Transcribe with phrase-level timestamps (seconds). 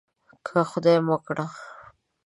[0.45, 1.45] که خدای مه کړه.